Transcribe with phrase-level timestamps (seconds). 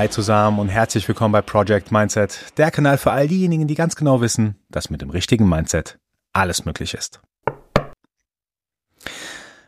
[0.00, 3.96] Hi zusammen und herzlich willkommen bei Project Mindset, der Kanal für all diejenigen, die ganz
[3.96, 5.98] genau wissen, dass mit dem richtigen Mindset
[6.32, 7.20] alles möglich ist.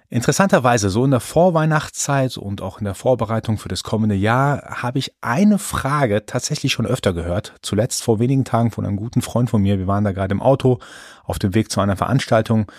[0.08, 4.98] Interessanterweise, so in der Vorweihnachtszeit und auch in der Vorbereitung für das kommende Jahr habe
[4.98, 7.52] ich eine Frage tatsächlich schon öfter gehört.
[7.60, 9.78] Zuletzt vor wenigen Tagen von einem guten Freund von mir.
[9.78, 10.78] Wir waren da gerade im Auto
[11.24, 12.72] auf dem Weg zu einer Veranstaltung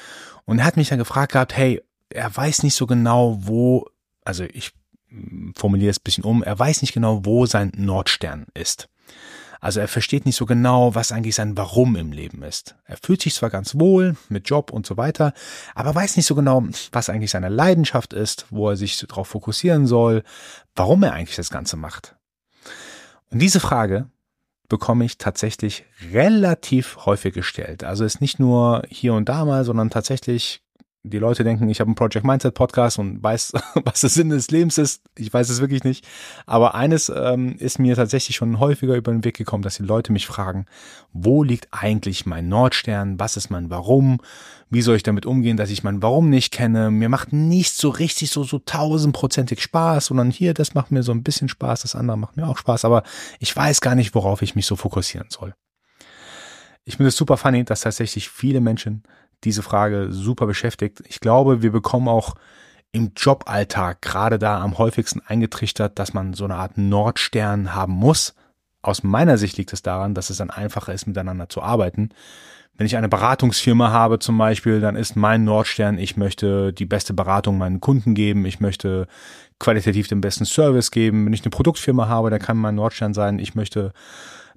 [0.45, 3.85] und er hat mich dann gefragt gehabt, hey, er weiß nicht so genau, wo,
[4.25, 4.73] also ich
[5.55, 8.89] formuliere es ein bisschen um, er weiß nicht genau, wo sein Nordstern ist.
[9.63, 12.75] Also er versteht nicht so genau, was eigentlich sein Warum im Leben ist.
[12.83, 15.33] Er fühlt sich zwar ganz wohl mit Job und so weiter,
[15.73, 19.87] aber weiß nicht so genau, was eigentlich seine Leidenschaft ist, wo er sich darauf fokussieren
[19.87, 20.23] soll,
[20.75, 22.17] warum er eigentlich das Ganze macht.
[23.29, 24.09] Und diese Frage
[24.67, 27.83] bekomme ich tatsächlich relativ häufig gestellt.
[27.83, 30.62] Also ist nicht nur hier und da mal, sondern tatsächlich
[31.05, 33.51] die Leute denken, ich habe einen Project Mindset Podcast und weiß,
[33.83, 35.03] was der Sinn des Lebens ist.
[35.17, 36.07] Ich weiß es wirklich nicht.
[36.45, 40.13] Aber eines ähm, ist mir tatsächlich schon häufiger über den Weg gekommen, dass die Leute
[40.13, 40.65] mich fragen,
[41.11, 43.19] wo liegt eigentlich mein Nordstern?
[43.19, 44.21] Was ist mein Warum?
[44.69, 46.89] Wie soll ich damit umgehen, dass ich mein Warum nicht kenne?
[46.89, 51.11] Mir macht nicht so richtig so, so tausendprozentig Spaß, sondern hier, das macht mir so
[51.11, 53.03] ein bisschen Spaß, das andere macht mir auch Spaß, aber
[53.39, 55.53] ich weiß gar nicht, worauf ich mich so fokussieren soll.
[56.85, 59.03] Ich finde es super funny, dass tatsächlich viele Menschen
[59.43, 61.03] diese Frage super beschäftigt.
[61.07, 62.35] Ich glaube, wir bekommen auch
[62.91, 68.35] im Joballtag gerade da am häufigsten eingetrichtert, dass man so eine Art Nordstern haben muss.
[68.81, 72.09] Aus meiner Sicht liegt es daran, dass es dann einfacher ist, miteinander zu arbeiten.
[72.75, 77.13] Wenn ich eine Beratungsfirma habe zum Beispiel, dann ist mein Nordstern, ich möchte die beste
[77.13, 79.07] Beratung meinen Kunden geben, ich möchte
[79.59, 81.25] qualitativ den besten Service geben.
[81.25, 83.93] Wenn ich eine Produktfirma habe, dann kann mein Nordstern sein, ich möchte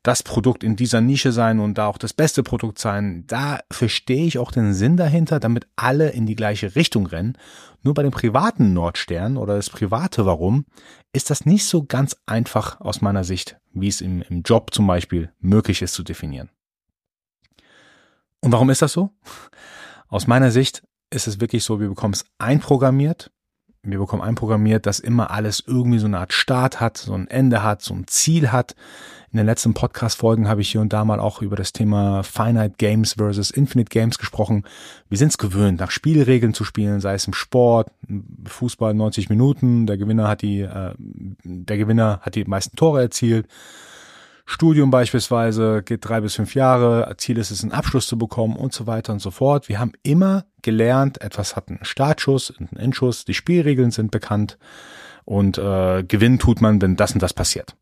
[0.07, 3.25] das Produkt in dieser Nische sein und da auch das beste Produkt sein.
[3.27, 7.37] Da verstehe ich auch den Sinn dahinter, damit alle in die gleiche Richtung rennen.
[7.83, 10.65] Nur bei dem privaten Nordstern oder das private Warum
[11.13, 14.87] ist das nicht so ganz einfach aus meiner Sicht, wie es im, im Job zum
[14.87, 16.51] Beispiel möglich ist zu definieren.
[18.41, 19.11] Und warum ist das so?
[20.07, 23.33] Aus meiner Sicht ist es wirklich so, wir bekommen es einprogrammiert.
[23.83, 27.65] Wir bekommen einprogrammiert, dass immer alles irgendwie so eine Art Start hat, so ein Ende
[27.65, 28.77] hat, so ein Ziel hat.
[29.33, 32.75] In den letzten Podcast-Folgen habe ich hier und da mal auch über das Thema Finite
[32.79, 34.65] Games versus Infinite Games gesprochen.
[35.09, 37.91] Wir sind es gewöhnt, nach Spielregeln zu spielen, sei es im Sport,
[38.47, 43.49] Fußball 90 Minuten, der Gewinner hat die, äh, der Gewinner hat die meisten Tore erzielt.
[44.49, 48.73] Studium beispielsweise geht drei bis fünf Jahre, Ziel ist es, einen Abschluss zu bekommen und
[48.73, 49.69] so weiter und so fort.
[49.69, 54.57] Wir haben immer gelernt, etwas hat einen Startschuss, einen Endschuss, die Spielregeln sind bekannt
[55.25, 57.75] und äh, gewinnen tut man, wenn das und das passiert.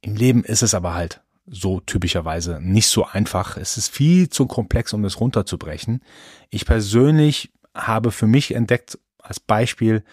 [0.00, 3.56] Im Leben ist es aber halt so typischerweise nicht so einfach.
[3.56, 6.02] Es ist viel zu komplex, um es runterzubrechen.
[6.50, 10.04] Ich persönlich habe für mich entdeckt als Beispiel,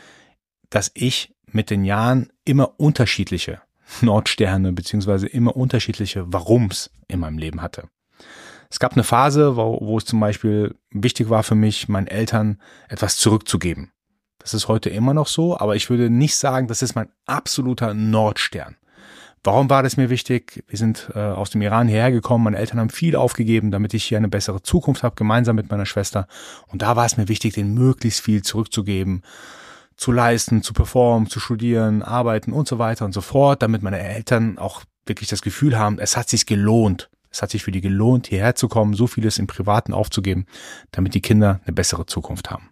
[0.70, 3.62] dass ich mit den Jahren immer unterschiedliche
[4.02, 7.90] Nordsterne beziehungsweise immer unterschiedliche Warums in meinem Leben hatte.
[8.70, 12.60] Es gab eine Phase, wo, wo es zum Beispiel wichtig war für mich, meinen Eltern
[12.90, 13.92] etwas zurückzugeben.
[14.40, 17.94] Das ist heute immer noch so, aber ich würde nicht sagen, das ist mein absoluter
[17.94, 18.76] Nordstern.
[19.46, 20.64] Warum war das mir wichtig?
[20.68, 24.04] Wir sind äh, aus dem Iran hierher gekommen, meine Eltern haben viel aufgegeben, damit ich
[24.04, 26.28] hier eine bessere Zukunft habe, gemeinsam mit meiner Schwester.
[26.66, 29.22] Und da war es mir wichtig, den möglichst viel zurückzugeben,
[29.98, 34.00] zu leisten, zu performen, zu studieren, arbeiten und so weiter und so fort, damit meine
[34.00, 37.12] Eltern auch wirklich das Gefühl haben, es hat sich gelohnt.
[37.30, 40.48] Es hat sich für die gelohnt, hierher zu kommen, so vieles im Privaten aufzugeben,
[40.90, 42.72] damit die Kinder eine bessere Zukunft haben.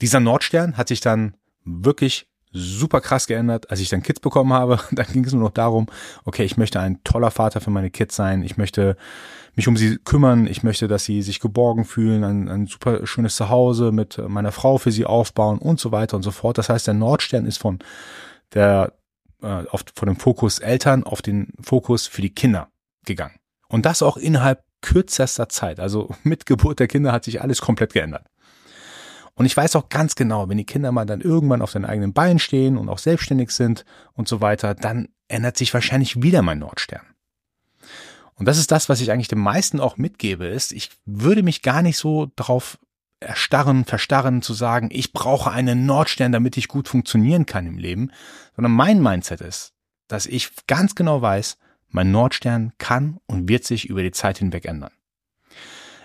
[0.00, 1.34] Dieser Nordstern hat sich dann
[1.66, 4.78] wirklich super krass geändert, als ich dann Kids bekommen habe.
[4.92, 5.86] Dann ging es nur noch darum,
[6.24, 8.42] okay, ich möchte ein toller Vater für meine Kids sein.
[8.42, 8.96] Ich möchte
[9.56, 10.46] mich um sie kümmern.
[10.46, 14.78] Ich möchte, dass sie sich geborgen fühlen, ein, ein super schönes Zuhause mit meiner Frau
[14.78, 16.56] für sie aufbauen und so weiter und so fort.
[16.56, 17.80] Das heißt, der Nordstern ist von
[18.54, 18.92] der
[19.42, 22.68] äh, auf, von dem Fokus Eltern auf den Fokus für die Kinder
[23.04, 23.34] gegangen.
[23.68, 25.80] Und das auch innerhalb kürzester Zeit.
[25.80, 28.26] Also mit Geburt der Kinder hat sich alles komplett geändert.
[29.34, 32.12] Und ich weiß auch ganz genau, wenn die Kinder mal dann irgendwann auf den eigenen
[32.12, 36.60] Beinen stehen und auch selbstständig sind und so weiter, dann ändert sich wahrscheinlich wieder mein
[36.60, 37.02] Nordstern.
[38.36, 41.62] Und das ist das, was ich eigentlich den meisten auch mitgebe, ist, ich würde mich
[41.62, 42.78] gar nicht so darauf
[43.20, 48.10] erstarren, verstarren, zu sagen, ich brauche einen Nordstern, damit ich gut funktionieren kann im Leben,
[48.54, 49.72] sondern mein Mindset ist,
[50.08, 51.58] dass ich ganz genau weiß,
[51.88, 54.92] mein Nordstern kann und wird sich über die Zeit hinweg ändern.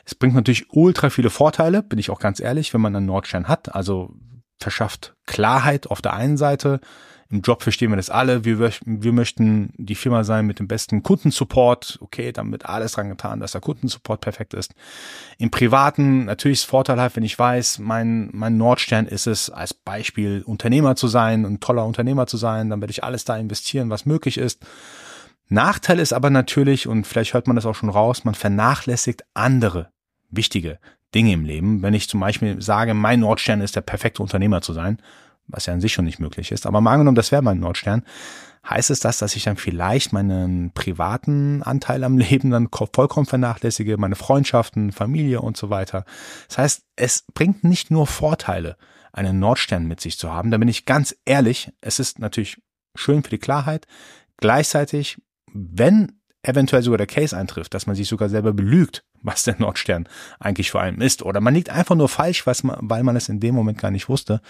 [0.10, 3.48] Es bringt natürlich ultra viele Vorteile, bin ich auch ganz ehrlich, wenn man einen Nordstern
[3.48, 3.76] hat.
[3.76, 4.10] Also
[4.58, 6.80] verschafft Klarheit auf der einen Seite.
[7.30, 8.44] Im Job verstehen wir das alle.
[8.44, 12.00] Wir, wir möchten die Firma sein mit dem besten Kundensupport.
[12.02, 14.74] Okay, dann wird alles dran getan, dass der Kundensupport perfekt ist.
[15.38, 20.42] Im Privaten natürlich ist vorteilhaft, wenn ich weiß, mein, mein Nordstern ist es, als Beispiel
[20.44, 22.72] Unternehmer zu sein, ein toller Unternehmer zu sein.
[22.72, 24.66] Dann werde ich alles da investieren, was möglich ist.
[25.50, 29.92] Nachteil ist aber natürlich, und vielleicht hört man das auch schon raus, man vernachlässigt andere
[30.30, 30.80] wichtige
[31.14, 31.82] Dinge im Leben.
[31.82, 35.02] Wenn ich zum Beispiel sage, mein Nordstern ist der perfekte Unternehmer zu sein,
[35.48, 38.04] was ja an sich schon nicht möglich ist, aber mal angenommen, das wäre mein Nordstern,
[38.70, 43.98] heißt es das, dass ich dann vielleicht meinen privaten Anteil am Leben dann vollkommen vernachlässige,
[43.98, 46.06] meine Freundschaften, Familie und so weiter.
[46.48, 48.78] Das heißt, es bringt nicht nur Vorteile,
[49.12, 50.52] einen Nordstern mit sich zu haben.
[50.52, 52.62] Da bin ich ganz ehrlich, es ist natürlich
[52.96, 53.88] schön für die Klarheit.
[54.38, 55.18] Gleichzeitig,
[55.52, 60.08] wenn eventuell sogar der Case eintrifft, dass man sich sogar selber belügt, was der Nordstern
[60.40, 63.40] eigentlich vor allem ist, oder man liegt einfach nur falsch, man, weil man es in
[63.40, 64.42] dem Moment gar nicht wusste,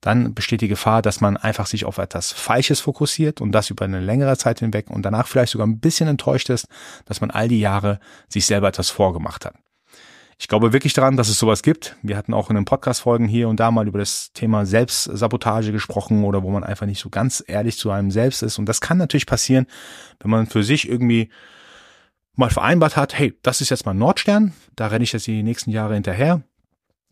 [0.00, 3.86] dann besteht die Gefahr, dass man einfach sich auf etwas Falsches fokussiert und das über
[3.86, 6.68] eine längere Zeit hinweg und danach vielleicht sogar ein bisschen enttäuscht ist,
[7.06, 7.98] dass man all die Jahre
[8.28, 9.54] sich selber etwas vorgemacht hat.
[10.38, 11.96] Ich glaube wirklich daran, dass es sowas gibt.
[12.02, 16.24] Wir hatten auch in den Podcast-Folgen hier und da mal über das Thema Selbstsabotage gesprochen
[16.24, 18.58] oder wo man einfach nicht so ganz ehrlich zu einem selbst ist.
[18.58, 19.66] Und das kann natürlich passieren,
[20.20, 21.30] wenn man für sich irgendwie
[22.34, 25.70] mal vereinbart hat, hey, das ist jetzt mein Nordstern, da renne ich jetzt die nächsten
[25.70, 26.42] Jahre hinterher.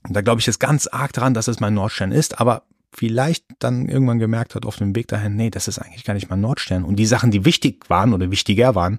[0.07, 3.45] Und da glaube ich jetzt ganz arg dran, dass es mein Nordstern ist, aber vielleicht
[3.61, 6.41] dann irgendwann gemerkt hat auf dem Weg dahin, nee, das ist eigentlich gar nicht mein
[6.41, 6.85] Nordstern.
[6.85, 8.99] Und die Sachen, die wichtig waren oder wichtiger waren,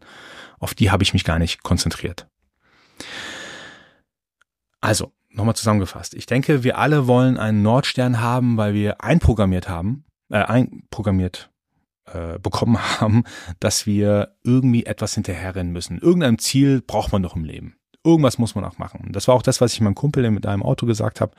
[0.60, 2.28] auf die habe ich mich gar nicht konzentriert.
[4.84, 6.14] Also, nochmal zusammengefasst.
[6.14, 11.50] Ich denke, wir alle wollen einen Nordstern haben, weil wir einprogrammiert haben, äh, einprogrammiert
[12.06, 13.24] äh, bekommen haben,
[13.62, 16.00] dass wir irgendwie etwas hinterherrennen müssen.
[16.00, 17.78] Irgendein Ziel braucht man doch im Leben.
[18.04, 19.14] Irgendwas muss man auch machen.
[19.14, 21.34] Das war auch das, was ich meinem Kumpel mit einem Auto gesagt habe.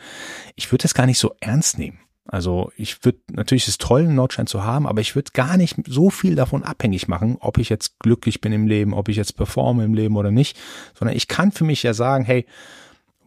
[0.54, 1.98] Ich würde das gar nicht so ernst nehmen.
[2.26, 5.76] Also ich würde natürlich ist toll, einen Nordstern zu haben, aber ich würde gar nicht
[5.86, 9.36] so viel davon abhängig machen, ob ich jetzt glücklich bin im Leben, ob ich jetzt
[9.36, 10.58] performe im Leben oder nicht,
[10.98, 12.46] sondern ich kann für mich ja sagen, hey,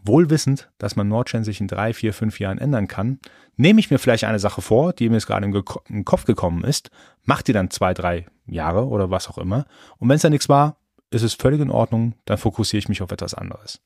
[0.04, 3.20] wohlwissend, dass man Nordstern sich in drei, vier, fünf Jahren ändern kann,
[3.56, 6.64] nehme ich mir vielleicht eine Sache vor, die mir jetzt gerade in den Kopf gekommen
[6.64, 6.90] ist,
[7.24, 9.66] mach die dann zwei, drei Jahre oder was auch immer.
[9.98, 10.78] Und wenn es dann nichts war,
[11.10, 13.82] ist es völlig in Ordnung, dann fokussiere ich mich auf etwas anderes.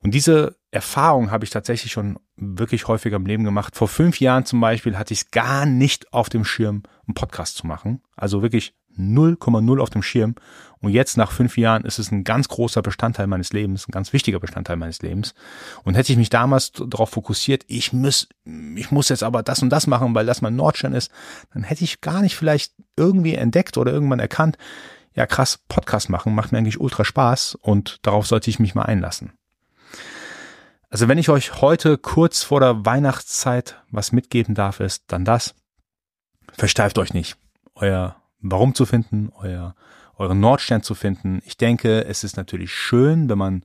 [0.00, 3.74] Und diese Erfahrung habe ich tatsächlich schon wirklich häufiger im Leben gemacht.
[3.74, 7.56] Vor fünf Jahren zum Beispiel hatte ich es gar nicht auf dem Schirm, einen Podcast
[7.56, 8.02] zu machen.
[8.14, 10.34] Also wirklich 0,0 auf dem Schirm.
[10.80, 14.12] Und jetzt nach fünf Jahren ist es ein ganz großer Bestandteil meines Lebens, ein ganz
[14.12, 15.34] wichtiger Bestandteil meines Lebens.
[15.82, 18.28] Und hätte ich mich damals darauf fokussiert, ich muss,
[18.76, 21.10] ich muss jetzt aber das und das machen, weil das mein Nordstern ist,
[21.52, 24.56] dann hätte ich gar nicht vielleicht irgendwie entdeckt oder irgendwann erkannt,
[25.14, 28.84] ja krass, Podcast machen macht mir eigentlich ultra Spaß und darauf sollte ich mich mal
[28.84, 29.32] einlassen.
[30.90, 35.54] Also wenn ich euch heute kurz vor der Weihnachtszeit was mitgeben darf, ist dann das.
[36.52, 37.36] Versteift euch nicht.
[37.74, 39.74] Euer Warum zu finden, euer,
[40.16, 41.40] euren Nordstern zu finden.
[41.44, 43.64] Ich denke, es ist natürlich schön, wenn man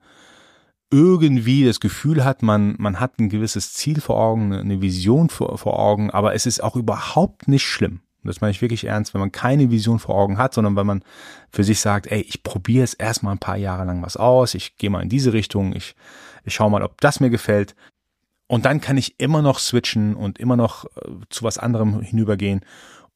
[0.91, 5.57] irgendwie das Gefühl hat, man, man hat ein gewisses Ziel vor Augen, eine Vision vor,
[5.57, 8.01] vor Augen, aber es ist auch überhaupt nicht schlimm.
[8.23, 11.03] Das meine ich wirklich ernst, wenn man keine Vision vor Augen hat, sondern wenn man
[11.51, 14.77] für sich sagt, ey, ich probiere es erstmal ein paar Jahre lang was aus, ich
[14.77, 15.95] gehe mal in diese Richtung, ich,
[16.45, 17.75] ich schaue mal, ob das mir gefällt.
[18.47, 22.61] Und dann kann ich immer noch switchen und immer noch äh, zu was anderem hinübergehen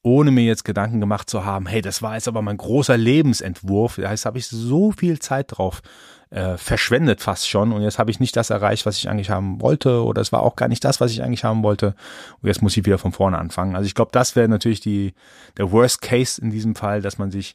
[0.08, 3.96] ohne mir jetzt Gedanken gemacht zu haben, hey, das war jetzt aber mein großer Lebensentwurf.
[3.96, 5.82] Das heißt, habe ich so viel Zeit drauf
[6.30, 9.62] äh, verschwendet fast schon und jetzt habe ich nicht das erreicht, was ich eigentlich haben
[9.62, 11.94] wollte oder es war auch gar nicht das, was ich eigentlich haben wollte
[12.42, 13.76] und jetzt muss ich wieder von vorne anfangen.
[13.76, 15.14] Also ich glaube, das wäre natürlich die
[15.56, 17.54] der Worst Case in diesem Fall, dass man sich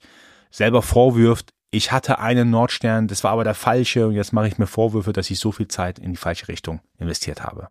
[0.50, 4.58] selber vorwirft, ich hatte einen Nordstern, das war aber der falsche und jetzt mache ich
[4.58, 7.68] mir Vorwürfe, dass ich so viel Zeit in die falsche Richtung investiert habe.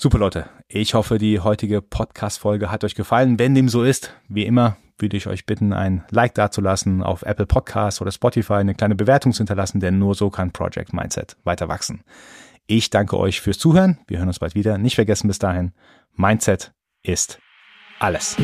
[0.00, 3.40] Super Leute, ich hoffe, die heutige Podcast-Folge hat euch gefallen.
[3.40, 7.46] Wenn dem so ist, wie immer, würde ich euch bitten, ein Like dazulassen, auf Apple
[7.46, 11.66] Podcasts oder Spotify eine kleine Bewertung zu hinterlassen, denn nur so kann Project Mindset weiter
[11.66, 12.04] wachsen.
[12.68, 13.98] Ich danke euch fürs Zuhören.
[14.06, 14.78] Wir hören uns bald wieder.
[14.78, 15.72] Nicht vergessen bis dahin,
[16.14, 16.70] Mindset
[17.02, 17.40] ist
[17.98, 18.36] alles.